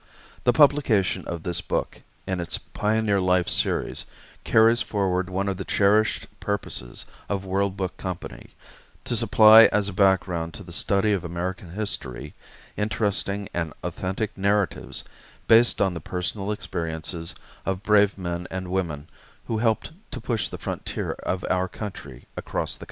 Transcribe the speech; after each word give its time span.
The 0.45 0.51
publication 0.51 1.27
of 1.27 1.43
this 1.43 1.61
book 1.61 2.01
in 2.25 2.39
its 2.39 2.57
Pioneer 2.57 3.21
Life 3.21 3.47
Series 3.47 4.05
carries 4.43 4.81
forward 4.81 5.29
one 5.29 5.47
of 5.47 5.57
the 5.57 5.63
cherished 5.63 6.25
purposes 6.39 7.05
of 7.29 7.45
World 7.45 7.77
Book 7.77 7.97
Company 7.97 8.49
to 9.05 9.15
supply 9.15 9.65
as 9.65 9.89
a 9.89 9.93
background 9.93 10.55
to 10.55 10.63
the 10.63 10.71
study 10.71 11.13
of 11.13 11.23
American 11.23 11.69
history 11.69 12.33
interesting 12.75 13.47
and 13.53 13.73
authentic 13.83 14.35
narratives 14.35 15.03
based 15.47 15.79
on 15.79 15.93
the 15.93 16.01
personal 16.01 16.51
experiences 16.51 17.35
of 17.63 17.83
brave 17.83 18.17
men 18.17 18.47
and 18.49 18.71
women 18.71 19.07
who 19.45 19.59
helped 19.59 19.91
to 20.09 20.19
push 20.19 20.47
the 20.47 20.57
frontier 20.57 21.11
of 21.11 21.45
our 21.47 21.67
country 21.67 22.25
across 22.35 22.73
the 22.73 22.73
continent. 22.73 22.79